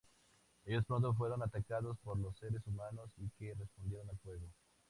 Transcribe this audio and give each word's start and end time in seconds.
Ellos 0.65 0.83
pronto 0.87 1.13
fueron 1.13 1.43
atacados 1.43 1.95
por 2.03 2.17
los 2.17 2.35
seres 2.39 2.65
humanos 2.65 3.11
y 3.17 3.29
que 3.37 3.53
respondieron 3.53 4.09
al 4.09 4.17
fuego. 4.17 4.47